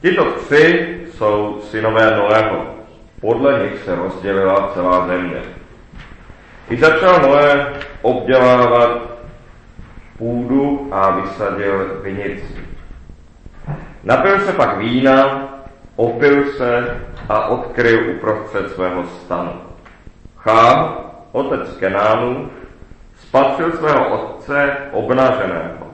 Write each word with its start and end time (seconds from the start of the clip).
Tito 0.00 0.24
tři 0.24 0.96
jsou 1.10 1.60
synové 1.62 2.16
Noého. 2.16 2.66
Podle 3.20 3.62
nich 3.62 3.82
se 3.82 3.94
rozdělila 3.94 4.70
celá 4.74 5.06
země. 5.06 5.42
I 6.70 6.76
začal 6.76 7.22
Noé 7.22 7.72
obdělávat 8.02 9.16
půdu 10.18 10.88
a 10.92 11.10
vysadil 11.10 12.00
vinici. 12.02 12.66
Napil 14.04 14.40
se 14.40 14.52
pak 14.52 14.78
vína, 14.78 15.48
opil 15.96 16.44
se 16.44 17.00
a 17.28 17.46
odkryl 17.46 18.10
uprostřed 18.10 18.70
svého 18.70 19.04
stanu. 19.04 19.52
Chám, 20.36 20.96
otec 21.32 21.76
Kenánu, 21.76 22.50
spatřil 23.16 23.72
svého 23.72 24.08
otce 24.08 24.76
obnaženého 24.92 25.86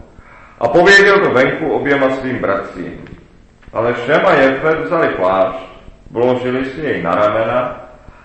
a 0.61 0.69
pověděl 0.69 1.21
to 1.21 1.31
venku 1.31 1.73
oběma 1.73 2.11
svým 2.11 2.39
bratřím. 2.39 3.12
Ale 3.73 3.95
Šem 3.95 4.27
a 4.27 4.33
Jefet 4.33 4.79
vzali 4.81 5.09
plášť, 5.09 5.59
vložili 6.11 6.65
si 6.65 6.81
jej 6.81 7.03
na 7.03 7.15
ramena 7.15 7.81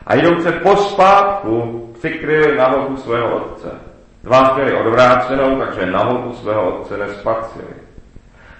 a 0.07 0.15
jdouce 0.15 0.51
pospátku 0.51 1.83
přikryli 1.99 2.57
nahotu 2.57 2.97
svého 2.97 3.35
otce. 3.35 3.71
Dva 4.23 4.53
měli 4.55 4.73
odvrácenou, 4.73 5.59
takže 5.59 5.85
nahotu 5.85 6.33
svého 6.33 6.69
otce 6.69 6.97
nespatřili. 6.97 7.75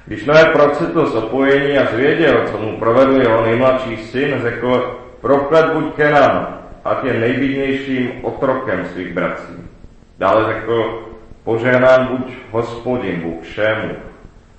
Když 0.06 0.26
Noé 0.26 0.46
procitl 0.46 1.06
z 1.06 1.16
opojení 1.16 1.78
a 1.78 1.86
zvěděl, 1.86 2.44
co 2.52 2.58
mu 2.58 2.80
provedl 2.80 3.22
jeho 3.22 3.46
nejmladší 3.46 3.98
syn, 3.98 4.40
řekl, 4.42 5.00
proklet 5.22 5.74
buď 5.74 5.94
Kenan, 5.96 6.48
ať 6.86 7.04
je 7.04 7.14
nejvidnějším 7.14 8.12
otrokem 8.22 8.86
svých 8.86 9.14
bratří. 9.14 9.70
Dále 10.18 10.54
řekl, 10.54 11.04
požehnán 11.44 12.08
buď 12.08 12.34
hospodin 12.52 13.22
Bůh 13.22 13.44
všemu, 13.44 13.92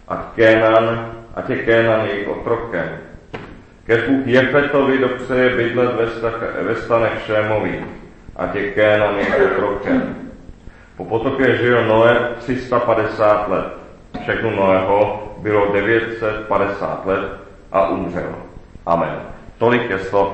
a 0.09 0.33
Kenan, 0.37 1.18
ať 1.39 1.51
je 1.51 1.57
Kenan 1.63 2.07
jejich 2.07 2.29
otrokem. 2.29 2.89
Kež 3.87 4.03
Bůh 4.09 4.27
Jefetovi 4.27 4.99
dopřeje 4.99 5.57
bydlet 5.57 5.91
ve, 5.95 6.07
ve 6.63 6.77
stanech 6.77 7.23
Šémových, 7.27 7.85
ať 8.37 8.55
je 8.55 8.71
Kenan 8.71 9.15
jejich 9.15 9.53
otrokem. 9.53 10.17
Po 10.97 11.05
potopě 11.05 11.57
žil 11.57 11.87
Noé 11.87 12.35
350 12.39 13.49
let. 13.49 13.67
Všechno 14.23 14.51
Noého 14.51 15.29
bylo 15.39 15.73
950 15.73 17.07
let 17.07 17.23
a 17.73 17.89
umřel. 17.89 18.35
Amen. 18.87 19.21
Tolik 19.59 19.91
je 19.91 19.99
slov 19.99 20.29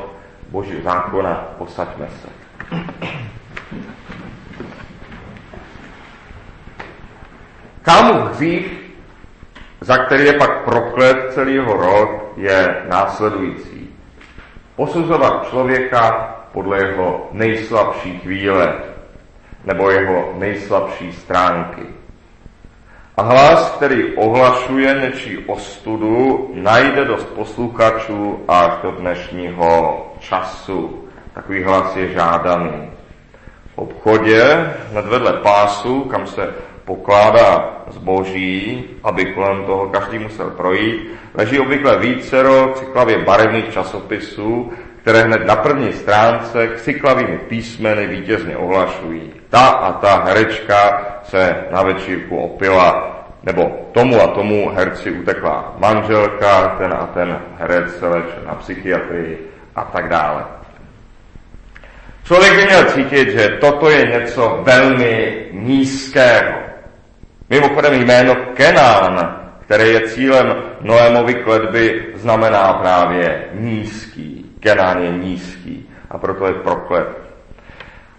Boží 0.48 0.82
zákona, 0.82 1.48
posaďme 1.58 2.06
se. 2.08 2.28
Kámu 7.82 8.20
hřích, 8.20 8.83
za 9.84 9.98
který 9.98 10.24
je 10.24 10.32
pak 10.32 10.64
proklet 10.64 11.32
celý 11.32 11.54
jeho 11.54 11.72
rod, 11.72 12.10
je 12.36 12.82
následující. 12.88 13.90
Posuzovat 14.76 15.48
člověka 15.50 16.34
podle 16.52 16.78
jeho 16.78 17.28
nejslabší 17.32 18.18
chvíle 18.18 18.74
nebo 19.64 19.90
jeho 19.90 20.32
nejslabší 20.38 21.12
stránky. 21.12 21.82
A 23.16 23.22
hlas, 23.22 23.70
který 23.70 24.16
ohlašuje 24.16 24.94
nečí 24.94 25.38
ostudu, 25.38 26.50
najde 26.54 27.04
dost 27.04 27.24
posluchačů 27.24 28.44
až 28.48 28.72
do 28.82 28.90
dnešního 28.90 30.06
času. 30.18 31.08
Takový 31.34 31.62
hlas 31.62 31.96
je 31.96 32.12
žádaný. 32.12 32.90
V 33.74 33.78
obchodě 33.78 34.72
hned 34.90 35.04
vedle 35.06 35.32
pásu, 35.32 36.00
kam 36.00 36.26
se 36.26 36.54
pokládá 36.84 37.70
zboží, 37.90 38.84
aby 39.02 39.26
kolem 39.26 39.64
toho 39.64 39.88
každý 39.88 40.18
musel 40.18 40.50
projít, 40.50 41.10
leží 41.34 41.60
obvykle 41.60 41.98
vícero 41.98 42.72
cyklavě 42.74 43.18
barevných 43.18 43.72
časopisů, 43.72 44.72
které 45.02 45.22
hned 45.22 45.46
na 45.46 45.56
první 45.56 45.92
stránce 45.92 46.68
křiklavými 46.68 47.38
písmeny 47.38 48.06
vítězně 48.06 48.56
ohlašují. 48.56 49.32
Ta 49.50 49.66
a 49.66 49.92
ta 49.92 50.24
herečka 50.24 51.06
se 51.24 51.56
na 51.70 51.82
večírku 51.82 52.36
opila, 52.36 53.14
nebo 53.42 53.88
tomu 53.92 54.20
a 54.20 54.26
tomu 54.26 54.70
herci 54.74 55.10
utekla 55.10 55.74
manželka, 55.78 56.68
ten 56.78 56.92
a 56.92 57.06
ten 57.14 57.38
herec 57.58 57.98
se 57.98 58.08
leč 58.08 58.24
na 58.46 58.54
psychiatrii 58.54 59.50
a 59.76 59.84
tak 59.84 60.08
dále. 60.08 60.44
Člověk 62.24 62.56
by 62.56 62.64
měl 62.64 62.84
cítit, 62.84 63.30
že 63.30 63.48
toto 63.48 63.90
je 63.90 64.06
něco 64.06 64.60
velmi 64.62 65.44
nízkého. 65.52 66.63
Mimochodem 67.50 67.94
jméno 67.94 68.34
Kenán, 68.54 69.40
které 69.60 69.88
je 69.88 70.00
cílem 70.00 70.54
Noémovy 70.80 71.34
kledby, 71.34 72.06
znamená 72.14 72.72
právě 72.72 73.44
nízký. 73.52 74.56
Kenán 74.60 75.02
je 75.02 75.10
nízký 75.10 75.90
a 76.10 76.18
proto 76.18 76.46
je 76.46 76.54
proklet. 76.54 77.08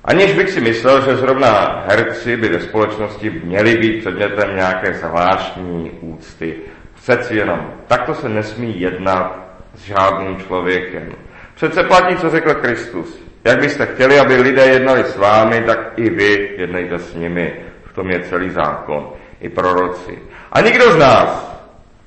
Aniž 0.04 0.34
bych 0.34 0.50
si 0.50 0.62
myslel, 0.62 1.02
že 1.02 1.16
zrovna 1.16 1.84
herci 1.88 2.38
by 2.38 2.50
ve 2.50 2.60
společnosti 2.60 3.42
měli 3.44 3.78
být 3.78 4.00
předmětem 4.00 4.56
nějaké 4.56 4.94
zvláštní 4.94 5.92
úcty. 6.02 6.56
Přeci 6.96 7.36
jenom, 7.36 7.74
takto 7.88 8.14
se 8.14 8.30
nesmí 8.30 8.82
jednat 8.82 9.40
s 9.76 9.82
žádným 9.82 10.38
člověkem. 10.38 11.12
Přece 11.56 11.84
platí, 11.84 12.16
co 12.16 12.30
řekl 12.30 12.54
Kristus. 12.54 13.24
Jak 13.44 13.60
byste 13.60 13.86
chtěli, 13.86 14.20
aby 14.20 14.36
lidé 14.36 14.66
jednali 14.66 15.04
s 15.04 15.18
vámi, 15.18 15.64
tak 15.66 15.94
i 15.96 16.10
vy 16.10 16.56
jednejte 16.58 17.00
s 17.00 17.16
nimi. 17.16 17.54
Tom 17.96 18.12
je 18.12 18.20
celý 18.20 18.50
zákon. 18.50 19.10
I 19.40 19.50
proroci. 19.50 20.20
A 20.52 20.62
nikdo 20.62 20.92
z 20.92 20.98
nás 20.98 21.56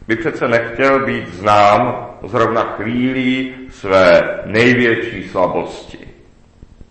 by 0.08 0.16
přece 0.16 0.48
nechtěl 0.48 1.06
být 1.06 1.28
znám 1.28 2.08
zrovna 2.22 2.62
chvílí 2.62 3.54
své 3.70 4.40
největší 4.44 5.28
slabosti. 5.28 5.98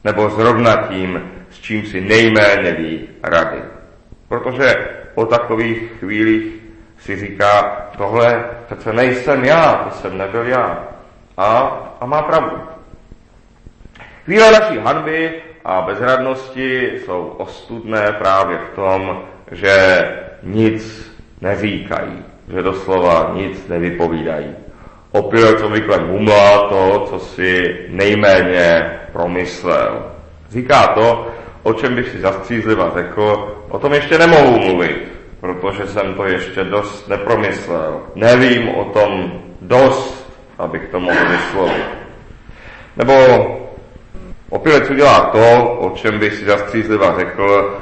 Nebo 0.03 0.30
zrovna 0.30 0.75
tím, 0.75 1.31
s 1.50 1.59
čím 1.59 1.86
si 1.86 2.02
nejméně 2.02 2.72
ví 2.72 3.09
rady. 3.24 3.62
Protože 4.28 4.75
o 5.16 5.25
takových 5.25 5.91
chvílích 6.00 6.53
si 6.97 7.16
říká, 7.16 7.81
tohle 7.97 8.46
přece 8.66 8.94
nejsem 8.94 9.46
já, 9.46 9.74
to 9.74 9.91
jsem 9.91 10.18
nebyl 10.18 10.46
já. 10.47 10.88
A, 11.38 11.47
a 12.02 12.06
má 12.06 12.22
pravdu. 12.22 12.62
Chvíle 14.25 14.52
naší 14.52 14.78
hanby 14.78 15.41
a 15.68 15.82
bezradnosti 15.82 16.92
jsou 16.98 17.34
ostudné 17.38 18.12
právě 18.20 18.58
v 18.58 18.76
tom, 18.76 19.22
že 19.52 20.00
nic 20.44 21.12
neříkají, 21.42 22.24
že 22.54 22.62
doslova 22.62 23.32
nic 23.36 23.68
nevypovídají. 23.68 24.56
Opilec 25.12 25.62
obvykle 25.62 25.98
mumlá 26.00 26.70
to, 26.70 27.06
co 27.10 27.20
si 27.20 27.78
nejméně 27.90 28.92
promyslel. 29.12 30.12
Říká 30.50 30.88
to, 30.88 31.28
o 31.64 31.74
čem 31.74 31.96
bych 31.96 32.10
si 32.10 32.20
zastřízliva 32.20 32.92
řekl, 32.96 33.56
o 33.70 33.80
tom 33.80 33.94
ještě 33.94 34.18
nemohu 34.18 34.60
mluvit, 34.60 35.12
protože 35.40 35.88
jsem 35.88 36.14
to 36.14 36.26
ještě 36.26 36.64
dost 36.64 37.08
nepromyslel. 37.08 38.02
Nevím 38.16 38.70
o 38.70 38.86
tom 38.86 39.42
dost, 39.62 40.38
abych 40.58 40.88
to 40.92 41.00
mohl 41.00 41.30
vyslovit. 41.30 41.86
Nebo 42.98 43.14
opilec 44.50 44.90
udělá 44.90 45.19
to, 45.19 45.75
o 45.80 45.90
čem 45.90 46.19
bych 46.19 46.34
si 46.34 46.46
zastřízliva 46.46 47.19
řekl, 47.19 47.78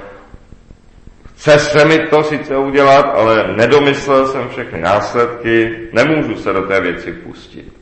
Chce 1.35 1.59
se 1.59 1.85
mi 1.85 1.99
to 1.99 2.23
sice 2.23 2.57
udělat, 2.57 3.13
ale 3.15 3.53
nedomyslel 3.55 4.27
jsem 4.27 4.49
všechny 4.49 4.81
následky, 4.81 5.77
nemůžu 5.93 6.35
se 6.35 6.53
do 6.53 6.61
té 6.61 6.81
věci 6.81 7.11
pustit. 7.11 7.73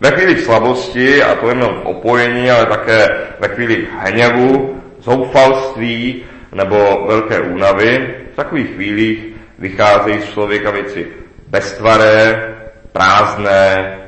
Ve 0.00 0.10
chvíli 0.10 0.36
slabosti, 0.36 1.22
a 1.22 1.34
to 1.34 1.48
jenom 1.48 1.74
v 1.74 1.86
opojení, 1.86 2.50
ale 2.50 2.66
také 2.66 3.08
ve 3.40 3.48
chvíli 3.48 3.88
hněvu, 3.98 4.82
zoufalství 5.00 6.24
nebo 6.52 7.04
velké 7.06 7.40
únavy, 7.40 8.14
v 8.32 8.36
takových 8.36 8.70
chvílích 8.74 9.18
vycházejí 9.58 10.20
z 10.20 10.32
člověka 10.32 10.70
věci 10.70 11.06
beztvaré, 11.48 12.48
prázdné, 12.92 13.98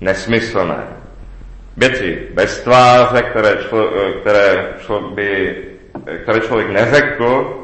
nesmyslné. 0.00 0.95
Věci 1.76 2.28
bez 2.34 2.60
tváře, 2.60 3.22
které, 3.22 3.56
člo, 3.68 3.90
které, 4.20 4.74
člo 4.80 5.00
by, 5.00 5.56
které 6.22 6.40
člověk 6.40 6.70
neřekl, 6.70 7.58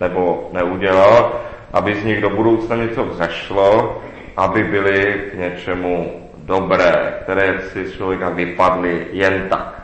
nebo 0.00 0.50
neudělal, 0.52 1.40
aby 1.72 1.94
z 1.94 2.04
nich 2.04 2.20
do 2.20 2.30
budoucna 2.30 2.76
něco 2.76 3.04
vzešlo, 3.04 4.02
aby 4.36 4.64
byly 4.64 5.14
k 5.30 5.34
něčemu 5.34 6.28
dobré, 6.36 7.14
které 7.22 7.60
si 7.60 7.92
člověka 7.92 8.28
vypadly 8.28 9.06
jen 9.12 9.46
tak. 9.48 9.82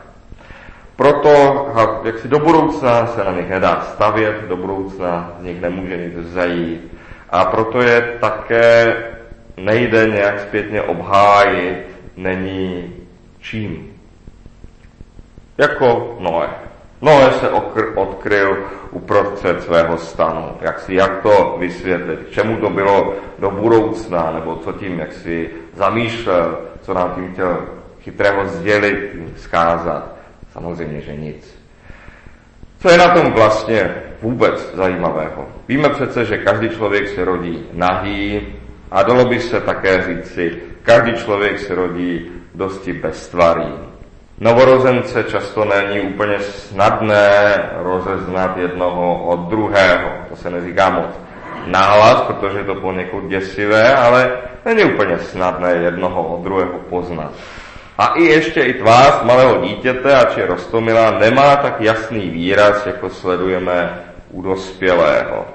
Proto, 0.95 1.67
jak 2.03 2.19
si 2.19 2.27
do 2.27 2.39
budoucna 2.39 3.07
se 3.07 3.23
na 3.23 3.31
nich 3.31 3.49
nedá 3.49 3.81
stavět, 3.81 4.35
do 4.47 4.57
budoucna 4.57 5.31
z 5.39 5.43
nich 5.43 5.61
nemůže 5.61 5.97
nic 5.97 6.13
zajít. 6.17 6.97
A 7.29 7.45
proto 7.45 7.81
je 7.81 8.01
také 8.19 8.95
nejde 9.57 10.07
nějak 10.07 10.39
zpětně 10.39 10.81
obhájit, 10.81 11.77
není 12.17 13.00
čím. 13.41 13.93
Jako 15.57 16.17
Noé. 16.19 16.49
Noé 17.01 17.31
se 17.31 17.49
okr- 17.49 17.91
odkryl 17.95 18.57
uprostřed 18.91 19.63
svého 19.63 19.97
stanu. 19.97 20.51
Jak 20.61 20.79
si, 20.79 20.93
jak 20.95 21.21
to 21.21 21.55
vysvětlit? 21.59 22.19
K 22.19 22.31
čemu 22.31 22.57
to 22.57 22.69
bylo 22.69 23.13
do 23.39 23.51
budoucna? 23.51 24.31
Nebo 24.31 24.55
co 24.55 24.71
tím, 24.71 24.99
jak 24.99 25.13
si 25.13 25.49
zamýšlel? 25.73 26.59
Co 26.81 26.93
nám 26.93 27.11
tím 27.15 27.33
chtěl 27.33 27.67
chytrého 28.01 28.47
sdělit, 28.47 29.15
zkázat? 29.35 30.15
Samozřejmě, 30.53 31.01
že 31.01 31.15
nic. 31.15 31.61
Co 32.79 32.89
je 32.89 32.97
na 32.97 33.07
tom 33.07 33.31
vlastně 33.31 33.95
vůbec 34.21 34.75
zajímavého? 34.75 35.47
Víme 35.67 35.89
přece, 35.89 36.25
že 36.25 36.37
každý 36.37 36.69
člověk 36.69 37.07
se 37.07 37.25
rodí 37.25 37.65
nahý 37.73 38.47
a 38.91 39.03
dalo 39.03 39.25
by 39.25 39.39
se 39.39 39.61
také 39.61 40.01
říci, 40.01 40.57
každý 40.83 41.13
člověk 41.13 41.59
se 41.59 41.75
rodí 41.75 42.31
dosti 42.55 42.93
beztvarý. 42.93 43.73
Novorozence 44.39 45.23
často 45.23 45.65
není 45.65 46.01
úplně 46.01 46.39
snadné 46.39 47.55
rozeznat 47.75 48.57
jednoho 48.57 49.23
od 49.23 49.39
druhého. 49.39 50.09
To 50.29 50.35
se 50.35 50.49
neříká 50.49 50.89
moc 50.89 51.09
nahlas, 51.65 52.21
protože 52.21 52.57
je 52.57 52.63
to 52.63 52.75
poněkud 52.75 53.27
děsivé, 53.27 53.95
ale 53.95 54.31
není 54.65 54.83
úplně 54.83 55.19
snadné 55.19 55.71
jednoho 55.71 56.23
od 56.23 56.43
druhého 56.43 56.79
poznat. 56.89 57.31
A 57.97 58.07
i 58.07 58.23
ještě 58.23 58.61
i 58.61 58.73
tvář 58.73 59.23
malého 59.23 59.61
dítěte, 59.61 60.15
ač 60.15 60.37
je 60.37 60.45
rostomilá, 60.45 61.11
nemá 61.11 61.55
tak 61.55 61.81
jasný 61.81 62.29
výraz, 62.29 62.85
jako 62.85 63.09
sledujeme 63.09 63.99
u 64.31 64.41
dospělého. 64.41 65.45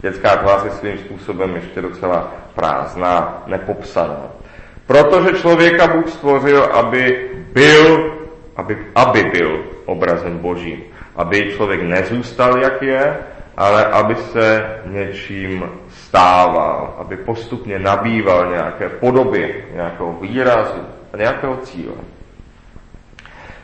Dětská 0.00 0.36
tvář 0.36 0.64
je 0.64 0.70
svým 0.70 0.98
způsobem 0.98 1.54
ještě 1.54 1.82
docela 1.82 2.32
prázdná, 2.54 3.42
nepopsaná. 3.46 4.41
Protože 4.86 5.38
člověka 5.40 5.86
Bůh 5.86 6.10
stvořil, 6.10 6.64
aby 6.64 7.30
byl, 7.52 8.12
aby, 8.56 8.78
aby 8.94 9.24
byl 9.24 9.64
obrazem 9.84 10.38
Božím. 10.38 10.82
Aby 11.16 11.52
člověk 11.56 11.82
nezůstal, 11.82 12.58
jak 12.58 12.82
je, 12.82 13.16
ale 13.56 13.84
aby 13.84 14.14
se 14.14 14.66
něčím 14.86 15.64
stával, 15.88 16.94
aby 16.98 17.16
postupně 17.16 17.78
nabýval 17.78 18.50
nějaké 18.50 18.88
podoby, 18.88 19.64
nějakého 19.74 20.12
výrazu, 20.12 20.80
nějakého 21.16 21.56
cíle. 21.56 21.94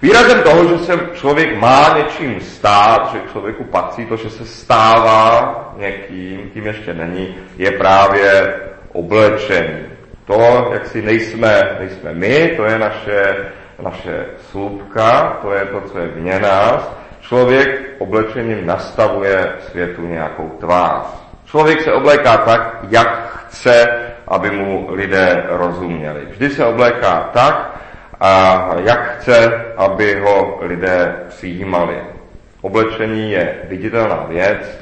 Výrazem 0.03 0.43
toho, 0.43 0.69
že 0.69 0.79
se 0.79 1.09
člověk 1.14 1.59
má 1.59 1.99
něčím 1.99 2.41
stát, 2.41 3.11
že 3.12 3.32
člověku 3.32 3.64
patří 3.64 4.06
to, 4.06 4.17
že 4.17 4.31
se 4.31 4.47
stává 4.47 5.75
někým, 5.76 6.50
tím 6.55 6.67
ještě 6.67 6.94
není, 6.94 7.35
je 7.56 7.71
právě 7.71 8.55
oblečení. 8.93 9.88
To, 10.28 10.70
jak 10.72 10.86
si 10.86 11.02
nejsme, 11.02 11.76
nejsme 11.80 12.12
my, 12.12 12.52
to 12.56 12.64
je 12.64 12.78
naše, 12.78 13.36
naše 13.82 14.26
slupka, 14.50 15.38
to 15.42 15.52
je 15.52 15.64
to, 15.64 15.80
co 15.80 15.98
je 15.98 16.06
vně 16.06 16.38
nás. 16.38 16.92
Člověk 17.20 17.80
oblečením 17.98 18.66
nastavuje 18.66 19.52
světu 19.58 20.06
nějakou 20.06 20.48
tvář. 20.48 21.06
Člověk 21.44 21.80
se 21.80 21.92
obléká 21.92 22.36
tak, 22.36 22.78
jak 22.90 23.42
chce, 23.46 23.86
aby 24.28 24.50
mu 24.50 24.86
lidé 24.90 25.44
rozuměli. 25.48 26.20
Vždy 26.30 26.50
se 26.50 26.64
obléká 26.64 27.30
tak, 27.32 27.80
a 28.20 28.69
jak 28.84 29.19
chce, 29.19 29.64
aby 29.76 30.20
ho 30.20 30.58
lidé 30.60 31.14
přijímali. 31.28 31.96
Oblečení 32.60 33.32
je 33.32 33.54
viditelná 33.69 34.25
věc, 34.28 34.80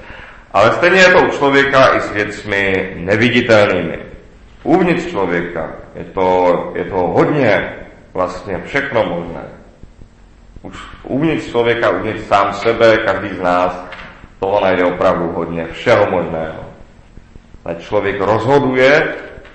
ale 0.52 0.72
stejně 0.72 1.00
je 1.00 1.12
to 1.12 1.22
u 1.22 1.28
člověka 1.28 1.94
i 1.96 2.00
s 2.00 2.12
věcmi 2.12 2.93
neviditelnými. 2.96 4.06
Uvnitř 4.67 5.07
člověka 5.11 5.73
je 5.95 6.05
to, 6.05 6.73
je 6.75 6.85
to 6.85 6.97
hodně 6.97 7.77
vlastně 8.15 8.63
všechno 8.65 9.05
možné. 9.05 9.43
Už 10.63 10.79
uvnitř 11.03 11.51
člověka, 11.51 11.91
uvnitř 11.91 12.21
sám 12.21 12.55
sebe, 12.55 12.97
každý 12.97 13.29
z 13.29 13.41
nás 13.41 13.85
toho 14.41 14.61
najde 14.61 14.85
opravdu 14.85 15.33
hodně, 15.33 15.67
všeho 15.67 16.11
možného. 16.11 16.65
Ale 17.65 17.75
člověk 17.75 18.21
rozhoduje, 18.21 19.15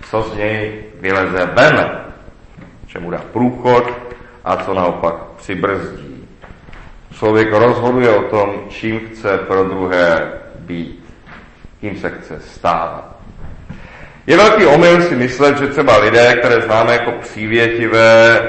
co 0.10 0.22
z 0.22 0.38
něj 0.38 0.84
vyleze 1.00 1.46
ven, 1.46 2.02
čemu 2.88 3.12
dá 3.12 3.22
průchod 3.34 3.92
a 4.44 4.56
co 4.56 4.74
naopak 4.74 5.16
přibrzdí. 5.36 6.28
Člověk 7.14 7.54
rozhoduje 7.54 8.10
o 8.10 8.24
tom, 8.24 8.50
čím 8.70 9.00
chce 9.00 9.38
pro 9.38 9.64
druhé 9.64 10.34
být, 10.56 11.06
kým 11.80 11.98
se 11.98 12.10
chce 12.10 12.40
stávat. 12.40 13.11
Je 14.28 14.38
velký 14.38 14.66
omyl 14.66 15.02
si 15.02 15.16
myslet, 15.16 15.58
že 15.58 15.68
třeba 15.68 15.98
lidé, 15.98 16.34
které 16.34 16.62
známe 16.62 16.94
jako 16.94 17.12
přívětivé, 17.12 18.42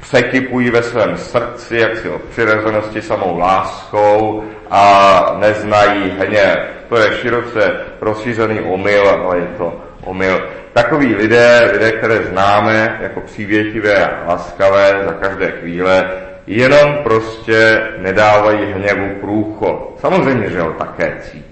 překypují 0.00 0.70
ve 0.70 0.82
svém 0.82 1.16
srdci, 1.16 1.76
jak 1.76 1.96
si 1.96 2.08
o 2.08 2.18
přirozenosti 2.18 3.02
samou 3.02 3.38
láskou 3.38 4.44
a 4.70 5.36
neznají 5.38 6.16
hněv. 6.18 6.58
To 6.88 6.96
je 6.96 7.16
široce 7.16 7.76
rozšířený 8.00 8.60
omyl, 8.60 9.08
ale 9.08 9.38
je 9.38 9.46
to 9.58 9.80
omyl. 10.04 10.48
Takoví 10.72 11.14
lidé, 11.14 11.70
lidé, 11.72 11.92
které 11.92 12.22
známe 12.22 12.98
jako 13.02 13.20
přívětivé 13.20 14.06
a 14.06 14.24
laskavé 14.28 15.02
za 15.04 15.12
každé 15.12 15.50
chvíle, 15.50 16.10
jenom 16.46 16.98
prostě 17.02 17.82
nedávají 17.98 18.72
hněvu 18.72 19.14
průchod. 19.20 19.96
Samozřejmě, 20.00 20.50
že 20.50 20.60
ho 20.60 20.72
také 20.72 21.16
cítí. 21.20 21.51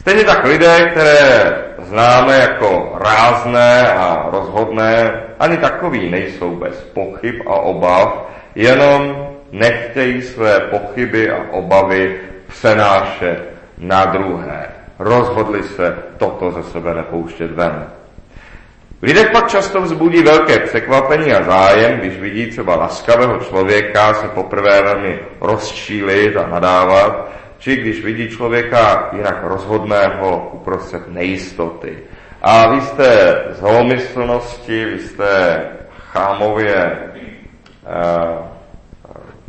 Stejně 0.00 0.24
tak 0.24 0.44
lidé, 0.44 0.88
které 0.90 1.54
známe 1.78 2.38
jako 2.38 2.98
rázné 3.00 3.92
a 3.92 4.28
rozhodné, 4.32 5.22
ani 5.38 5.56
takový 5.56 6.10
nejsou 6.10 6.56
bez 6.56 6.74
pochyb 6.74 7.34
a 7.46 7.54
obav, 7.54 8.26
jenom 8.54 9.28
nechtějí 9.52 10.22
své 10.22 10.60
pochyby 10.60 11.30
a 11.30 11.36
obavy 11.50 12.20
přenášet 12.48 13.38
na 13.78 14.04
druhé 14.04 14.78
rozhodli 14.98 15.62
se 15.62 15.98
toto 16.18 16.50
ze 16.50 16.62
sebe 16.62 16.94
nepouštět 16.94 17.50
ven. 17.50 17.86
V 19.00 19.02
lidech 19.02 19.30
pak 19.30 19.48
často 19.48 19.82
vzbudí 19.82 20.22
velké 20.22 20.58
překvapení 20.58 21.32
a 21.32 21.42
zájem, 21.42 21.98
když 21.98 22.18
vidí 22.18 22.46
třeba 22.46 22.76
laskavého 22.76 23.38
člověka 23.38 24.14
se 24.14 24.28
poprvé 24.28 24.82
velmi 24.82 25.18
rozčílit 25.40 26.36
a 26.36 26.46
nadávat, 26.46 27.28
či 27.58 27.76
když 27.76 28.04
vidí 28.04 28.28
člověka 28.28 29.10
jinak 29.12 29.38
rozhodného 29.42 30.50
uprostřed 30.52 31.08
nejistoty. 31.08 31.98
A 32.42 32.70
vy 32.70 32.80
jste 32.80 33.42
z 33.50 33.60
holomyslnosti, 33.60 34.84
vy 34.84 34.98
jste 34.98 35.60
chámově 35.98 36.74
eh, 36.74 38.38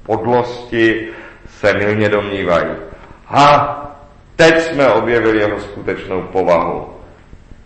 podlosti 0.03 1.07
se 1.47 1.73
milně 1.73 2.09
domnívají. 2.09 2.69
Ha, 3.25 3.79
Teď 4.39 4.61
jsme 4.61 4.87
objevili 4.87 5.37
jeho 5.39 5.59
skutečnou 5.59 6.21
povahu. 6.21 6.89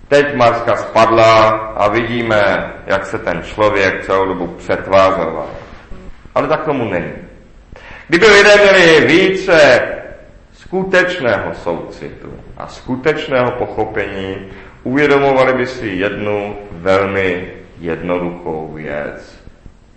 Teď 0.07 0.35
maska 0.35 0.75
spadla 0.75 1.49
a 1.77 1.87
vidíme, 1.87 2.73
jak 2.85 3.05
se 3.05 3.19
ten 3.19 3.43
člověk 3.43 4.05
celou 4.05 4.25
dobu 4.25 4.47
přetvářoval. 4.47 5.49
Ale 6.35 6.47
tak 6.47 6.65
tomu 6.65 6.89
není. 6.89 7.13
Kdyby 8.07 8.25
lidé 8.25 8.55
měli 8.55 9.07
více 9.07 9.81
skutečného 10.73 11.53
soucitu 11.53 12.33
a 12.57 12.67
skutečného 12.67 13.51
pochopení, 13.61 14.49
uvědomovali 14.83 15.53
by 15.53 15.67
si 15.67 15.87
jednu 15.87 16.55
velmi 16.71 17.53
jednoduchou 17.79 18.73
věc. 18.73 19.43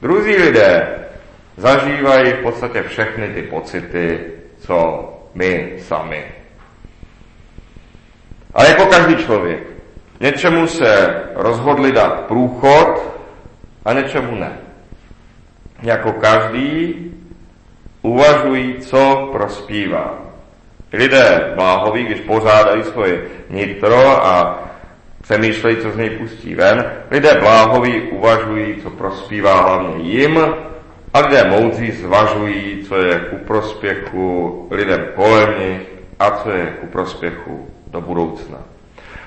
Druzí 0.02 0.36
lidé 0.36 0.88
zažívají 1.56 2.32
v 2.32 2.42
podstatě 2.42 2.82
všechny 2.82 3.28
ty 3.28 3.42
pocity, 3.42 4.20
co 4.58 5.08
my 5.34 5.76
sami. 5.78 6.24
Ale 8.54 8.68
jako 8.68 8.86
každý 8.86 9.16
člověk. 9.16 9.62
Něčemu 10.20 10.66
se 10.66 11.22
rozhodli 11.34 11.92
dát 11.92 12.20
průchod 12.20 13.02
a 13.84 13.92
něčemu 13.92 14.34
ne. 14.34 14.52
Jako 15.82 16.12
každý 16.12 16.94
uvažují, 18.02 18.74
co 18.78 19.28
prospívá. 19.32 20.25
Lidé 20.92 21.52
bláhoví, 21.54 22.04
když 22.04 22.20
pořádají 22.20 22.84
svoje 22.84 23.22
nitro 23.50 24.26
a 24.26 24.62
přemýšlejí, 25.22 25.76
co 25.76 25.90
z 25.90 25.96
něj 25.96 26.10
pustí 26.10 26.54
ven. 26.54 26.92
Lidé 27.10 27.34
bláhoví 27.40 28.02
uvažují, 28.02 28.82
co 28.82 28.90
prospívá 28.90 29.60
hlavně 29.60 30.02
jim 30.02 30.38
a 31.14 31.20
lidé 31.20 31.44
moudří 31.44 31.90
zvažují, 31.92 32.84
co 32.88 32.96
je 32.96 33.18
ku 33.18 33.36
prospěchu 33.36 34.68
lidem 34.70 35.06
kolem 35.14 35.54
nich 35.58 35.82
a 36.18 36.30
co 36.30 36.50
je 36.50 36.66
ku 36.80 36.86
prospěchu 36.86 37.68
do 37.86 38.00
budoucna. 38.00 38.58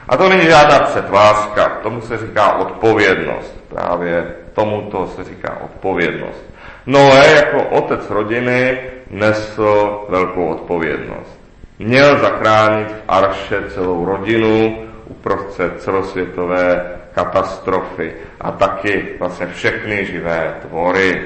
A 0.10 0.18
to 0.18 0.30
není 0.30 0.46
žádná 0.46 0.80
přetvářka, 0.80 1.70
tomu 1.84 2.02
se 2.02 2.18
říká 2.18 2.58
odpovědnost. 2.58 3.64
Právě 3.70 4.36
tomuto 4.54 5.08
se 5.08 5.24
říká 5.24 5.58
odpovědnost. 5.62 6.44
Noé 6.86 7.32
jako 7.36 7.64
otec 7.64 8.10
rodiny 8.10 8.80
nesl 9.10 10.06
velkou 10.10 10.48
odpovědnost. 10.48 11.39
Měl 11.80 12.20
zachránit 12.20 12.88
v 12.88 13.02
Arše 13.08 13.64
celou 13.70 14.06
rodinu 14.06 14.78
uprostřed 15.06 15.82
celosvětové 15.82 16.86
katastrofy 17.12 18.14
a 18.42 18.52
taky 18.52 19.06
vlastně 19.20 19.48
všechny 19.48 20.06
živé 20.06 20.56
tvory. 20.62 21.24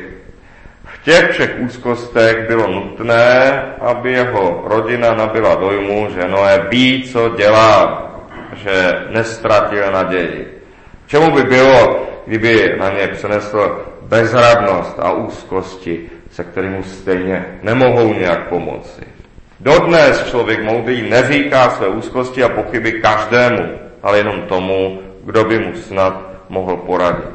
V 0.85 1.03
těch 1.03 1.31
všech 1.31 1.55
úzkostech 1.59 2.47
bylo 2.47 2.67
nutné, 2.67 3.61
aby 3.79 4.11
jeho 4.11 4.63
rodina 4.65 5.13
nabila 5.13 5.55
dojmu, 5.55 6.07
že 6.13 6.27
Noé 6.27 6.67
ví, 6.69 7.03
co 7.11 7.29
dělá, 7.29 8.09
že 8.55 8.93
nestratil 9.09 9.91
naději. 9.91 10.63
Čemu 11.07 11.31
by 11.31 11.43
bylo, 11.43 12.05
kdyby 12.25 12.75
na 12.79 12.89
ně 12.89 13.07
přenesl 13.07 13.85
bezradnost 14.01 14.99
a 14.99 15.11
úzkosti, 15.11 16.09
se 16.31 16.43
kterými 16.43 16.83
stejně 16.83 17.59
nemohou 17.61 18.13
nějak 18.13 18.49
pomoci. 18.49 19.22
Dodnes 19.63 20.29
člověk 20.29 20.63
moudrý 20.63 21.09
neříká 21.09 21.69
své 21.69 21.87
úzkosti 21.87 22.43
a 22.43 22.49
pochyby 22.49 22.91
každému, 22.91 23.79
ale 24.03 24.17
jenom 24.17 24.41
tomu, 24.41 24.99
kdo 25.23 25.43
by 25.43 25.59
mu 25.59 25.75
snad 25.75 26.21
mohl 26.49 26.77
poradit 26.77 27.31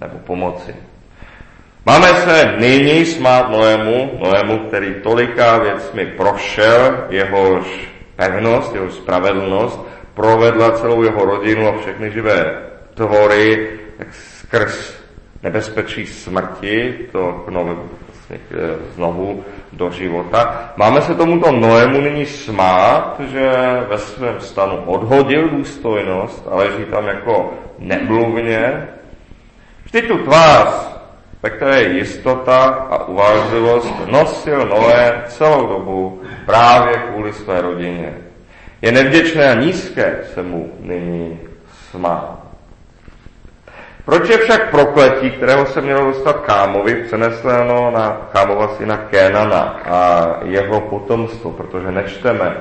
nebo 0.00 0.18
pomoci. 0.18 0.74
Máme 1.86 2.08
se 2.14 2.54
nyní 2.58 3.06
smát 3.06 3.50
Noému, 3.50 4.10
Noému, 4.22 4.58
který 4.58 4.94
toliká 5.02 5.58
věcmi 5.58 6.06
prošel, 6.06 7.06
jehož 7.10 7.90
pevnost, 8.16 8.74
jeho 8.74 8.90
spravedlnost 8.90 9.80
provedla 10.14 10.70
celou 10.70 11.02
jeho 11.02 11.24
rodinu 11.24 11.68
a 11.68 11.78
všechny 11.78 12.10
živé 12.10 12.62
tvory 12.94 13.68
tak 13.98 14.08
skrz 14.14 14.94
nebezpečí 15.42 16.06
smrti, 16.06 16.94
to 17.12 17.44
vlastně, 17.48 17.98
znovu 18.94 19.44
do 19.72 19.90
života. 19.90 20.72
Máme 20.76 21.02
se 21.02 21.14
tomuto 21.14 21.52
Noému 21.52 22.00
nyní 22.00 22.26
smát, 22.26 23.20
že 23.20 23.50
ve 23.88 23.98
svém 23.98 24.40
stanu 24.40 24.76
odhodil 24.86 25.48
důstojnost 25.48 26.48
a 26.50 26.56
leží 26.56 26.84
tam 26.90 27.06
jako 27.06 27.54
nemluvně. 27.78 28.88
Vždyť 29.84 30.08
tu 30.08 30.18
tvář, 30.18 30.68
ve 31.42 31.50
které 31.50 31.82
je 31.82 31.92
jistota 31.92 32.64
a 32.64 33.04
uvážlivost, 33.04 33.94
nosil 34.06 34.66
Noé 34.66 35.22
celou 35.26 35.66
dobu 35.66 36.22
právě 36.46 36.94
kvůli 36.96 37.32
své 37.32 37.60
rodině. 37.60 38.14
Je 38.82 38.92
nevděčné 38.92 39.50
a 39.50 39.54
nízké 39.54 40.18
se 40.34 40.42
mu 40.42 40.72
nyní 40.80 41.40
smát. 41.90 42.37
Proč 44.08 44.28
je 44.28 44.38
však 44.38 44.70
prokletí, 44.70 45.30
kterého 45.30 45.66
se 45.66 45.80
mělo 45.80 46.04
dostat 46.04 46.40
Kámovi, 46.40 46.94
přeneseno 46.94 47.90
na 47.90 48.28
Kámova 48.32 48.68
syna 48.68 48.96
Kénana 48.96 49.80
a 49.84 50.26
jeho 50.44 50.80
potomstvo? 50.80 51.52
Protože 51.52 51.90
nečteme 51.90 52.56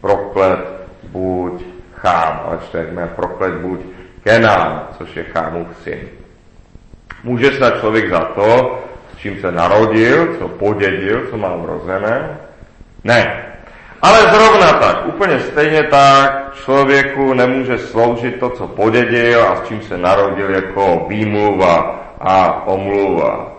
proklet 0.00 0.58
buď 1.02 1.62
Chám, 1.94 2.40
ale 2.46 2.58
čteme 2.66 3.12
proklet 3.16 3.54
buď 3.54 3.80
Kenán, 4.24 4.88
což 4.98 5.16
je 5.16 5.24
Chámův 5.24 5.66
syn. 5.82 5.98
Může 7.24 7.52
snad 7.52 7.80
člověk 7.80 8.10
za 8.10 8.20
to, 8.20 8.78
s 9.14 9.18
čím 9.18 9.40
se 9.40 9.52
narodil, 9.52 10.36
co 10.38 10.48
podědil, 10.48 11.26
co 11.30 11.36
má 11.36 11.56
vrozené? 11.56 12.38
Ne. 13.04 13.46
Ale 14.06 14.20
zrovna 14.20 14.72
tak, 14.72 15.06
úplně 15.06 15.40
stejně 15.40 15.82
tak, 15.82 16.54
člověku 16.64 17.34
nemůže 17.34 17.78
sloužit 17.78 18.40
to, 18.40 18.50
co 18.50 18.66
podědil 18.66 19.42
a 19.42 19.56
s 19.56 19.68
čím 19.68 19.82
se 19.82 19.98
narodil 19.98 20.50
jako 20.50 21.06
výmluva 21.08 22.00
a 22.20 22.66
omluva. 22.66 23.52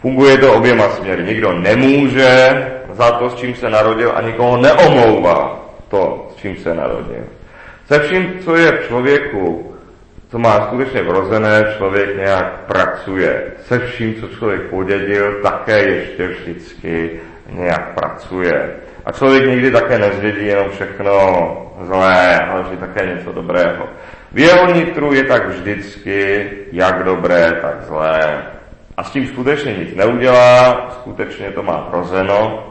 Funguje 0.00 0.38
to 0.38 0.54
oběma 0.54 0.88
směry. 0.88 1.22
Nikdo 1.22 1.52
nemůže 1.52 2.66
za 2.92 3.10
to, 3.10 3.30
s 3.30 3.34
čím 3.34 3.54
se 3.54 3.70
narodil 3.70 4.12
a 4.14 4.20
nikoho 4.20 4.56
neomlouvá 4.56 5.60
to, 5.88 6.28
s 6.32 6.36
čím 6.36 6.56
se 6.56 6.74
narodil. 6.74 7.24
Se 7.86 7.98
vším, 7.98 8.38
co 8.44 8.56
je 8.56 8.72
v 8.72 8.86
člověku, 8.86 9.74
co 10.30 10.38
má 10.38 10.66
skutečně 10.66 11.02
vrozené, 11.02 11.74
člověk 11.76 12.16
nějak 12.16 12.60
pracuje. 12.66 13.42
Se 13.66 13.78
vším, 13.78 14.14
co 14.14 14.28
člověk 14.28 14.62
podědil, 14.62 15.34
také 15.42 15.82
ještě 15.82 16.28
vždycky 16.28 17.20
nějak 17.48 17.94
pracuje. 17.94 18.70
A 19.04 19.12
člověk 19.12 19.46
nikdy 19.46 19.70
také 19.70 19.98
nezvědí 19.98 20.46
jenom 20.46 20.70
všechno 20.70 21.12
zlé, 21.80 22.38
ale 22.40 22.64
že 22.70 22.76
také 22.76 23.06
něco 23.06 23.32
dobrého. 23.32 23.88
V 24.32 24.38
jeho 24.38 24.72
nitru 24.72 25.12
je 25.12 25.24
tak 25.24 25.48
vždycky 25.48 26.50
jak 26.72 27.04
dobré, 27.04 27.58
tak 27.62 27.82
zlé. 27.82 28.42
A 28.96 29.04
s 29.04 29.10
tím 29.10 29.26
skutečně 29.26 29.72
nic 29.72 29.94
neudělá, 29.94 30.88
skutečně 30.90 31.50
to 31.50 31.62
má 31.62 31.88
rozeno. 31.92 32.68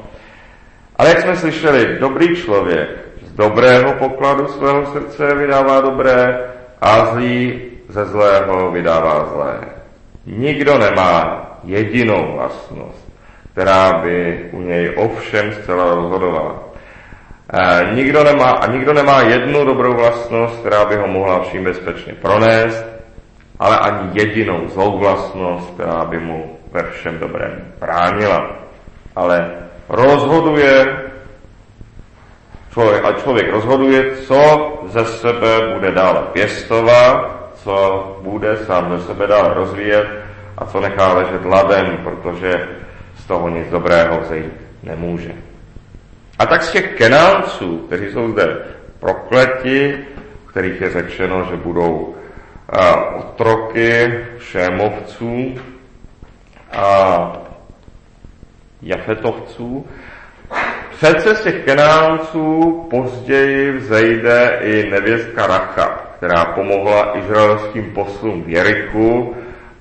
Ale 0.95 1.09
jak 1.09 1.21
jsme 1.21 1.35
slyšeli, 1.35 1.97
dobrý 1.99 2.35
člověk 2.35 2.89
z 3.21 3.31
dobrého 3.31 3.93
pokladu 3.93 4.47
svého 4.47 4.85
srdce 4.85 5.35
vydává 5.35 5.81
dobré 5.81 6.39
a 6.81 7.05
zlý 7.05 7.61
ze 7.87 8.05
zlého 8.05 8.71
vydává 8.71 9.25
zlé. 9.33 9.59
Nikdo 10.25 10.77
nemá 10.77 11.45
jedinou 11.63 12.33
vlastnost 12.35 13.12
která 13.53 13.93
by 13.93 14.45
u 14.51 14.61
něj 14.61 14.93
ovšem 14.97 15.53
zcela 15.53 15.95
rozhodovala. 15.95 16.55
E, 17.53 17.93
nikdo 17.93 18.23
nemá, 18.23 18.49
a 18.49 18.71
nikdo 18.71 18.93
nemá 18.93 19.21
jednu 19.21 19.65
dobrou 19.65 19.93
vlastnost, 19.93 20.59
která 20.59 20.85
by 20.85 20.95
ho 20.95 21.07
mohla 21.07 21.43
vším 21.43 21.63
bezpečně 21.63 22.13
pronést, 22.13 22.85
ale 23.59 23.79
ani 23.79 24.09
jedinou 24.13 24.67
zlou 24.67 24.97
vlastnost, 24.97 25.73
která 25.73 26.05
by 26.05 26.19
mu 26.19 26.57
ve 26.71 26.83
všem 26.83 27.19
dobrém 27.19 27.73
bránila. 27.79 28.51
Ale 29.15 29.51
rozhoduje, 29.89 30.85
člověk, 32.71 33.05
a 33.05 33.11
člověk 33.11 33.51
rozhoduje, 33.51 34.15
co 34.15 34.71
ze 34.85 35.05
sebe 35.05 35.73
bude 35.73 35.91
dále 35.91 36.21
pěstovat, 36.31 37.33
co 37.53 38.17
bude 38.21 38.57
sám 38.57 38.97
ze 38.97 39.05
sebe 39.05 39.27
dále 39.27 39.53
rozvíjet 39.53 40.07
a 40.57 40.65
co 40.65 40.79
nechá 40.79 41.13
ležet 41.13 41.45
ladem, 41.45 41.97
protože 42.03 42.67
z 43.23 43.25
toho 43.25 43.49
nic 43.49 43.69
dobrého 43.69 44.19
vzejít 44.19 44.53
nemůže. 44.83 45.33
A 46.39 46.45
tak 46.45 46.63
z 46.63 46.71
těch 46.71 46.95
kenánců, 46.95 47.77
kteří 47.77 48.11
jsou 48.11 48.31
zde 48.31 48.57
prokleti, 48.99 49.97
kterých 50.49 50.81
je 50.81 50.89
řečeno, 50.89 51.47
že 51.49 51.57
budou 51.57 52.15
otroky 53.17 54.19
šémovců 54.39 55.55
a 56.71 57.33
jafetovců, 58.81 59.85
Přece 61.03 61.35
z 61.35 61.43
těch 61.43 61.65
kenánců 61.65 62.87
později 62.89 63.71
vzejde 63.71 64.59
i 64.61 64.89
nevěstka 64.89 65.47
Racha, 65.47 65.87
která 66.17 66.45
pomohla 66.45 67.17
izraelským 67.17 67.93
poslům 67.93 68.43
v 68.43 68.49
Jerichu 68.49 69.35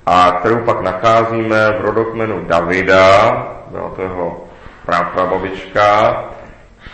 a 0.06 0.32
kterou 0.32 0.64
pak 0.64 0.80
nacházíme 0.80 1.73
v 1.73 1.80
rodokmenu 1.80 2.44
Davida, 2.44 3.32
byla 3.71 3.90
to 3.90 4.02
jeho 4.02 4.44
prababička, 4.87 6.25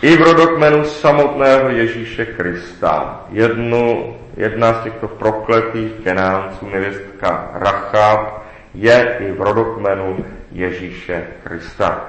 i 0.01 0.17
v 0.17 0.21
rodokmenu 0.21 0.83
samotného 0.83 1.69
Ježíše 1.69 2.25
Krista. 2.25 3.25
Jednu, 3.29 4.15
jedna 4.37 4.73
z 4.73 4.83
těchto 4.83 5.07
prokletých 5.07 5.91
kenánců, 6.03 6.69
nevěstka 6.69 7.49
Rachab, 7.53 8.43
je 8.73 9.17
i 9.19 9.31
v 9.31 9.41
rodokmenu 9.41 10.25
Ježíše 10.51 11.27
Krista. 11.43 12.05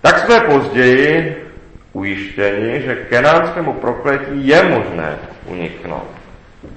Tak 0.00 0.18
jsme 0.18 0.40
později 0.40 1.36
ujištěni, 1.92 2.80
že 2.80 2.94
kenánskému 2.94 3.72
prokletí 3.72 4.48
je 4.48 4.62
možné 4.64 5.18
uniknout. 5.46 6.10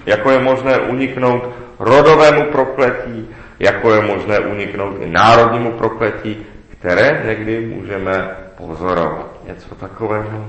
Jako 0.06 0.32
je 0.32 0.40
možné 0.40 0.78
uniknout 0.78 1.54
rodovému 1.80 2.52
prokletí, 2.52 3.30
jako 3.60 3.94
je 3.94 4.02
možné 4.02 4.40
uniknout 4.40 5.02
i 5.02 5.10
národnímu 5.10 5.72
prokletí, 5.72 6.46
které 6.70 7.22
někdy 7.26 7.60
můžeme 7.60 8.30
pozorovat. 8.58 9.28
Něco 9.48 9.76
takového 9.76 10.46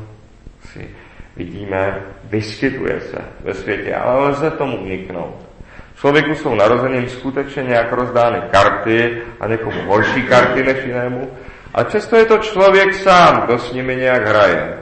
si 0.60 0.90
vidíme, 1.36 2.02
vyskytuje 2.24 3.00
se 3.00 3.18
ve 3.44 3.54
světě, 3.54 3.94
ale 3.94 4.28
lze 4.28 4.50
tomu 4.50 4.76
uniknout. 4.76 5.34
Člověku 5.96 6.34
jsou 6.34 6.54
narozením 6.54 7.08
skutečně 7.08 7.62
nějak 7.62 7.92
rozdány 7.92 8.42
karty 8.50 9.22
a 9.40 9.46
někomu 9.46 9.82
horší 9.86 10.22
karty 10.22 10.62
než 10.62 10.84
jinému, 10.84 11.30
a 11.74 11.82
často 11.82 12.16
je 12.16 12.24
to 12.24 12.38
člověk 12.38 12.94
sám, 12.94 13.40
kdo 13.40 13.58
s 13.58 13.72
nimi 13.72 13.96
nějak 13.96 14.26
hraje. 14.26 14.78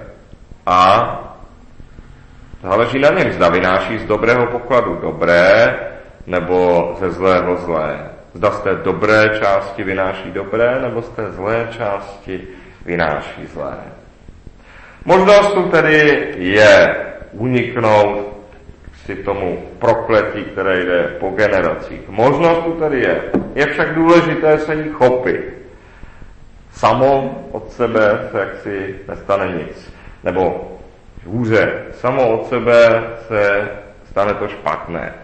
A 0.66 1.10
záleží 2.62 2.98
na 2.98 3.08
něm, 3.08 3.32
zda 3.32 3.48
vynáší 3.48 3.98
z 3.98 4.04
dobrého 4.04 4.46
pokladu 4.46 4.98
dobré, 5.02 5.74
nebo 6.26 6.90
ze 6.98 7.10
zlého 7.10 7.56
zlé. 7.56 8.10
Zda 8.34 8.50
z 8.50 8.60
té 8.60 8.74
dobré 8.74 9.30
části 9.40 9.84
vynáší 9.84 10.30
dobré, 10.30 10.78
nebo 10.82 11.02
z 11.02 11.08
té 11.08 11.32
zlé 11.32 11.68
části 11.70 12.48
vynáší 12.84 13.46
zlé. 13.46 13.76
Možnost 15.04 15.52
tu 15.52 15.62
tedy 15.62 16.28
je 16.36 16.96
uniknout 17.32 18.36
si 19.06 19.14
tomu 19.14 19.62
prokletí, 19.78 20.44
které 20.44 20.84
jde 20.84 21.02
po 21.20 21.30
generacích. 21.30 22.08
Možnost 22.08 22.64
tu 22.64 22.72
tedy 22.72 23.00
je. 23.00 23.22
Je 23.54 23.66
však 23.66 23.94
důležité 23.94 24.58
se 24.58 24.74
jí 24.74 24.90
chopit. 24.92 25.56
Samo 26.72 27.42
od 27.52 27.72
sebe 27.72 28.28
se 28.30 28.38
jaksi 28.38 28.94
nestane 29.08 29.52
nic. 29.52 29.94
Nebo 30.24 30.72
hůře, 31.26 31.84
samo 31.92 32.28
od 32.28 32.46
sebe 32.48 33.04
se 33.28 33.68
stane 34.04 34.34
to 34.34 34.48
špatné. 34.48 35.14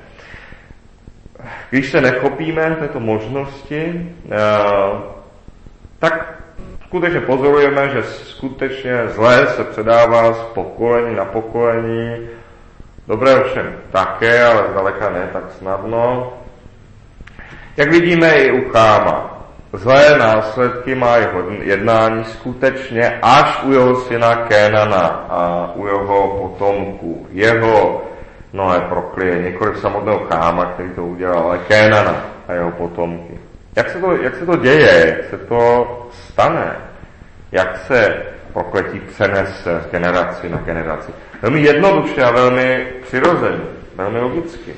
Když 1.71 1.91
se 1.91 2.01
nechopíme 2.01 2.77
této 2.81 3.01
možnosti, 3.01 4.11
eh, 4.31 4.39
tak 5.99 6.35
skutečně 6.87 7.21
pozorujeme, 7.21 7.89
že 7.89 8.03
skutečně 8.03 9.09
zlé 9.09 9.47
se 9.47 9.65
předává 9.65 10.33
z 10.33 10.39
pokolení 10.39 11.17
na 11.17 11.25
pokolení, 11.25 12.29
dobré 13.09 13.35
ovšem 13.35 13.75
také, 13.91 14.45
ale 14.45 14.65
zdaleka 14.71 15.11
ne 15.11 15.29
tak 15.33 15.45
snadno. 15.59 16.33
Jak 17.77 17.91
vidíme 17.91 18.35
i 18.35 18.53
u 18.53 18.71
Cháma, 18.71 19.43
zlé 19.73 20.19
následky 20.19 20.95
má 20.95 21.17
jeho 21.17 21.43
jednání 21.63 22.25
skutečně 22.25 23.19
až 23.23 23.63
u 23.65 23.73
jeho 23.73 23.97
syna 23.97 24.37
Kénana 24.37 25.07
a 25.29 25.73
u 25.75 25.87
jeho 25.87 26.29
potomků. 26.29 27.27
Jeho 27.31 28.03
Noé 28.53 28.81
proklie, 28.81 29.43
několik 29.43 29.77
samotného 29.77 30.19
Cháma, 30.19 30.65
který 30.65 30.91
to 30.91 31.05
udělal, 31.05 31.39
ale 31.39 31.59
Kénana 31.59 32.25
a 32.49 32.53
jeho 32.53 32.71
potomky. 32.71 33.39
Jak 33.77 33.91
se, 33.91 33.99
to, 33.99 34.17
jak 34.17 34.37
se 34.37 34.47
to 34.47 34.57
děje, 34.57 35.17
jak 35.17 35.31
se 35.31 35.47
to 35.47 35.87
stane, 36.13 36.77
jak 37.53 37.77
se 37.87 38.23
prokletí 38.53 39.01
přenese 39.01 39.81
z 39.89 39.91
generaci 39.91 40.49
na 40.49 40.59
generaci. 40.59 41.13
Velmi 41.43 41.61
jednoduše 41.61 42.23
a 42.23 42.31
velmi 42.31 42.87
přirozeně, 43.03 43.61
velmi 43.97 44.21
logicky. 44.21 44.75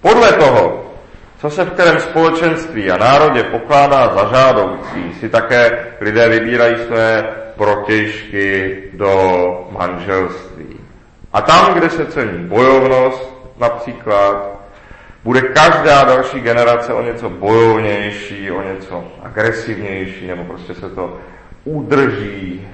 Podle 0.00 0.32
toho, 0.32 0.92
co 1.38 1.50
se 1.50 1.64
v 1.64 1.70
kterém 1.70 2.00
společenství 2.00 2.90
a 2.90 2.96
národě 2.96 3.42
pokládá 3.42 4.14
za 4.14 4.28
žádoucí, 4.36 5.14
si 5.20 5.28
také 5.28 5.86
lidé 6.00 6.28
vybírají 6.28 6.76
své 6.86 7.22
protěžky 7.56 8.82
do 8.92 9.68
manželství. 9.70 10.79
A 11.32 11.40
tam, 11.40 11.74
kde 11.74 11.90
se 11.90 12.06
cení 12.06 12.38
bojovnost, 12.38 13.34
například, 13.60 14.60
bude 15.24 15.40
každá 15.40 16.04
další 16.04 16.40
generace 16.40 16.92
o 16.92 17.02
něco 17.02 17.30
bojovnější, 17.30 18.50
o 18.50 18.62
něco 18.62 19.04
agresivnější, 19.22 20.26
nebo 20.26 20.44
prostě 20.44 20.74
se 20.74 20.88
to 20.90 21.18
udrží. 21.64 22.66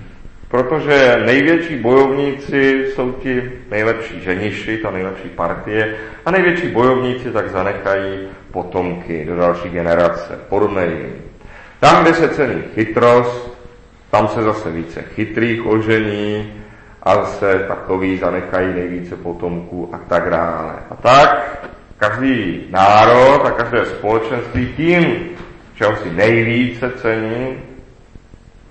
Protože 0.48 1.22
největší 1.26 1.76
bojovníci 1.76 2.86
jsou 2.94 3.12
ti 3.12 3.52
nejlepší 3.70 4.20
ženiši, 4.20 4.78
ta 4.78 4.90
nejlepší 4.90 5.28
partie, 5.28 5.96
a 6.25 6.30
největší 6.30 6.68
bojovníci 6.68 7.30
tak 7.30 7.50
zanechají 7.50 8.28
potomky 8.50 9.25
do 9.25 9.36
další 9.36 9.68
generace, 9.68 10.38
podobné 10.48 10.86
jim. 10.86 11.14
Tam, 11.80 12.02
kde 12.02 12.14
se 12.14 12.28
cení 12.28 12.62
chytrost, 12.75 13.58
tam 14.10 14.28
se 14.28 14.42
zase 14.42 14.70
více 14.70 15.02
chytrých 15.02 15.66
ožení, 15.66 16.52
a 17.06 17.14
zase 17.14 17.64
takový 17.68 18.18
zanechají 18.18 18.75
nejvíce 18.75 19.16
potomků 19.16 19.90
a 19.92 19.98
tak 20.08 20.30
dále. 20.30 20.75
A 20.90 20.94
tak 20.94 21.58
každý 21.96 22.64
národ 22.70 23.46
a 23.46 23.50
každé 23.50 23.84
společenství 23.86 24.72
tím, 24.76 25.30
čeho 25.75 25.96
si 25.96 26.10
nejvíce 26.10 26.90
cení, 26.90 27.58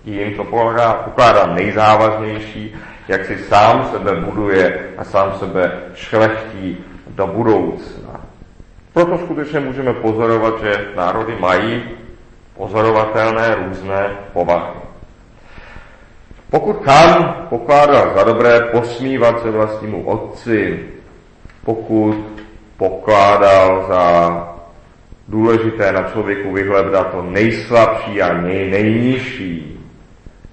tím 0.04 0.34
to 0.34 0.44
pokládá, 0.44 0.94
pokládá 0.94 1.46
nejzávaznější, 1.46 2.76
jak 3.08 3.26
si 3.26 3.38
sám 3.38 3.90
sebe 3.92 4.16
buduje 4.16 4.80
a 4.98 5.04
sám 5.04 5.34
sebe 5.40 5.72
šlechtí 5.94 6.78
do 7.08 7.28
budoucna. 7.28 8.22
Proto 8.94 9.18
skutečně 9.18 9.60
můžeme 9.60 9.94
pozorovat, 9.94 10.54
že 10.64 10.86
národy 10.96 11.36
mají 11.40 11.84
pozorovatelné 12.58 13.56
různé 13.56 14.10
povahy. 14.34 14.85
Pokud 16.50 16.84
Chan 16.84 17.46
pokládal 17.50 18.12
za 18.16 18.24
dobré 18.24 18.60
posmívat 18.60 19.42
se 19.42 19.52
vlastnímu 19.52 20.04
otci, 20.04 20.80
pokud 21.64 22.16
pokládal 22.78 23.86
za 23.88 24.56
důležité 25.28 25.92
na 25.92 26.04
člověku 26.04 26.52
vyhledat 26.52 27.12
to 27.12 27.22
nejslabší 27.22 28.22
a 28.22 28.34
nej, 28.42 28.70
nejnižší, 28.70 29.80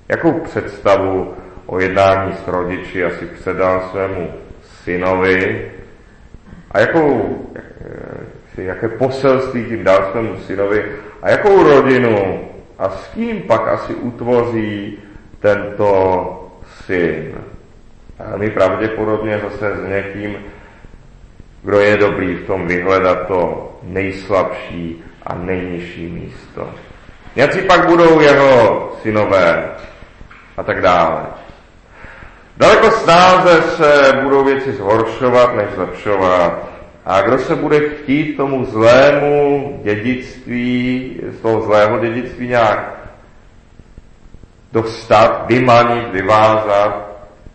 jakou 0.09 0.33
představu 0.33 1.35
o 1.67 1.81
jednání 1.81 2.33
s 2.45 2.49
rodiči 2.49 3.05
asi 3.05 3.27
předal 3.27 3.83
svému 3.91 4.31
synovi 4.85 5.71
a 6.71 6.81
jakou, 6.81 7.39
jaké 8.57 8.89
poselství 8.89 9.65
tím 9.65 9.85
dal 9.85 10.09
svému 10.11 10.37
synovi 10.37 10.93
a 11.23 11.31
jakou 11.31 11.63
rodinu 11.63 12.41
a 12.79 12.89
s 12.91 13.09
kým 13.09 13.43
pak 13.43 13.69
asi 13.69 13.95
utvoří 13.95 14.99
tento 15.43 16.51
syn. 16.87 17.35
A 18.19 18.37
my 18.37 18.51
pravděpodobně 18.51 19.41
zase 19.43 19.77
s 19.77 19.89
někým, 19.89 20.37
kdo 21.63 21.81
je 21.81 21.97
dobrý 21.97 22.35
v 22.35 22.47
tom 22.47 22.67
vyhledat 22.67 23.27
to 23.27 23.73
nejslabší 23.83 25.05
a 25.27 25.35
nejnižší 25.35 26.07
místo. 26.07 26.71
Něci 27.37 27.63
pak 27.63 27.87
budou 27.87 28.21
jeho 28.21 28.91
synové 29.03 29.71
a 30.57 30.63
tak 30.63 30.83
dále. 30.83 31.23
Daleko 32.57 32.91
snáze 32.91 33.63
se 33.63 34.19
budou 34.23 34.45
věci 34.45 34.73
zhoršovat, 34.73 35.55
než 35.55 35.67
zlepšovat. 35.75 36.73
A 37.05 37.21
kdo 37.21 37.39
se 37.39 37.55
bude 37.57 37.81
chtít 37.81 38.37
tomu 38.37 38.65
zlému 38.65 39.81
dědictví, 39.83 41.21
z 41.31 41.41
toho 41.41 41.63
zlého 41.63 41.99
dědictví 41.99 42.49
nějak 42.49 42.92
dostat, 44.73 45.45
vymanit, 45.47 46.13
vyvázat, 46.13 47.09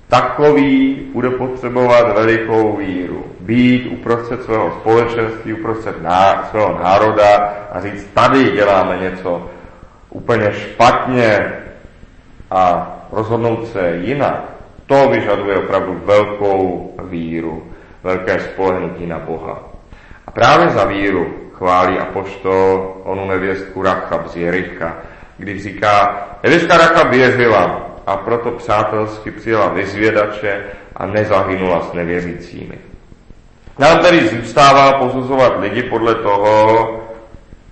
takový 0.07 0.95
bude 1.13 1.29
potřebovat 1.29 2.13
velikou 2.15 2.77
víru. 2.77 3.25
Být 3.39 3.85
uprostřed 3.91 4.43
svého 4.43 4.71
společenství, 4.71 5.53
uprostřed 5.53 6.01
ná, 6.01 6.47
svého 6.51 6.79
národa 6.83 7.53
a 7.71 7.81
říct, 7.81 8.09
tady 8.13 8.43
děláme 8.43 8.97
něco 8.97 9.49
úplně 10.09 10.51
špatně 10.51 11.53
a 12.51 12.93
rozhodnout 13.11 13.67
se 13.67 13.95
jinak. 13.95 14.43
To 14.85 15.09
vyžaduje 15.09 15.57
opravdu 15.57 16.01
velkou 16.05 16.93
víru, 17.03 17.63
velké 18.03 18.39
spolehnutí 18.39 19.05
na 19.05 19.19
Boha. 19.19 19.59
A 20.27 20.31
právě 20.31 20.69
za 20.69 20.85
víru 20.85 21.33
chválí 21.53 21.99
apoštol 21.99 22.97
onu 23.03 23.27
nevěstku 23.27 23.81
Rachab 23.81 24.27
z 24.27 24.35
Jericha, 24.35 24.97
když 25.37 25.63
říká, 25.63 26.27
Eliška 26.43 26.77
Raka 26.77 27.03
věřila 27.03 27.89
a 28.07 28.17
proto 28.17 28.51
přátelsky 28.51 29.31
přijela 29.31 29.67
vyzvědače 29.67 30.63
a 30.95 31.05
nezahynula 31.05 31.81
s 31.81 31.93
nevěřícími. 31.93 32.77
Nám 33.79 33.99
tedy 33.99 34.27
zůstává 34.27 34.93
posuzovat 34.93 35.59
lidi 35.59 35.83
podle 35.83 36.15
toho, 36.15 36.89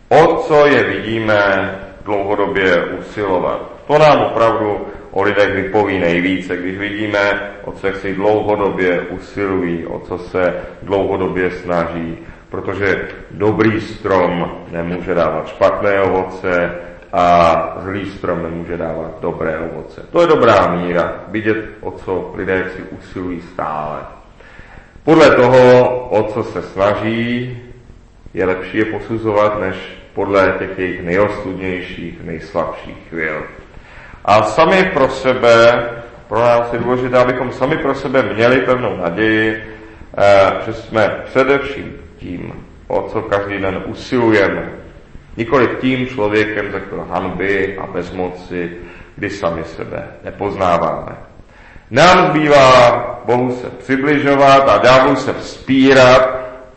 o 0.10 0.36
co 0.36 0.66
je 0.66 0.84
vidíme 0.84 1.72
dlouhodobě 2.06 2.86
usilovat. 2.86 3.62
To 3.88 3.98
nám 3.98 4.22
opravdu 4.22 4.88
o 5.12 5.22
lidech 5.24 5.56
vypoví 5.56 6.00
nejvíce, 6.00 6.58
když 6.58 6.78
vidíme, 6.78 7.52
o 7.64 7.72
co 7.72 7.94
si 7.94 8.14
dlouhodobě 8.14 9.02
usilují, 9.02 9.86
o 9.86 10.00
co 10.00 10.18
se 10.18 10.54
dlouhodobě 10.84 11.52
snaží, 11.52 12.18
protože 12.50 13.08
dobrý 13.32 13.82
strom 13.82 14.52
nemůže 14.72 15.14
dávat 15.14 15.48
špatné 15.48 16.02
ovoce, 16.02 16.76
a 17.18 17.78
zlý 17.80 18.06
strom 18.06 18.44
nemůže 18.44 18.78
dávat 18.78 19.12
dobré 19.22 19.60
ovoce. 19.60 20.02
To 20.12 20.22
je 20.22 20.28
dobrá 20.28 20.76
míra, 20.76 21.14
vidět, 21.28 21.58
o 21.82 21.92
co 21.92 22.32
lidé 22.36 22.66
si 22.76 22.82
usilují 22.82 23.42
stále. 23.42 24.00
Podle 25.04 25.36
toho, 25.36 25.90
o 26.10 26.24
co 26.24 26.44
se 26.44 26.62
snaží, 26.62 27.58
je 28.34 28.46
lepší 28.46 28.78
je 28.78 28.86
posuzovat, 28.86 29.60
než 29.60 29.76
podle 30.14 30.56
těch 30.60 30.80
jejich 30.80 31.04
nejostudnějších, 31.04 32.24
nejslabších 32.24 32.98
chvíl. 33.10 33.44
A 34.26 34.44
sami 34.44 34.92
pro 34.94 35.10
sebe, 35.10 35.84
pro 36.28 36.40
nás 36.40 36.74
je 36.74 36.80
důležité, 36.80 37.18
abychom 37.18 37.52
sami 37.52 37.78
pro 37.78 37.96
sebe 37.96 38.24
měli 38.24 38.62
pevnou 38.62 38.98
naději, 38.98 39.64
eh, 40.18 40.52
že 40.66 40.74
jsme 40.74 41.16
především 41.26 41.94
tím, 42.18 42.66
o 42.88 43.02
co 43.02 43.22
každý 43.22 43.58
den 43.58 43.84
usilujeme, 43.86 44.85
Nikoli 45.38 45.70
tím 45.82 46.08
člověkem, 46.08 46.72
za 46.72 46.80
kterého 46.80 47.08
hanby 47.08 47.78
a 47.78 47.88
bezmoci, 47.88 48.78
kdy 49.16 49.30
sami 49.30 49.64
sebe 49.64 50.08
nepoznáváme. 50.24 51.16
Nám 51.92 52.30
zbývá 52.30 53.22
Bohu 53.26 53.52
se 53.52 53.70
přibližovat 53.70 54.70
a 54.70 54.78
ďáblu 54.78 55.16
se 55.16 55.34
vzpírat 55.34 56.36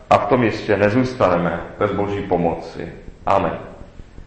a 0.09 0.17
v 0.17 0.25
tom 0.25 0.43
jistě 0.43 0.77
nezůstaneme 0.77 1.61
bez 1.79 1.91
Boží 1.91 2.21
pomoci. 2.21 2.93
Amen. 3.25 3.68